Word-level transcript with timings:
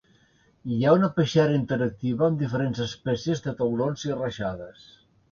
Hi 0.75 0.77
ha 0.83 0.93
una 0.99 1.09
peixera 1.17 1.57
interactiva 1.57 2.25
amb 2.27 2.41
diferents 2.43 2.81
espècies 2.85 3.43
de 3.49 3.53
taurons 3.59 4.07
i 4.09 4.15
rajades. 4.15 4.89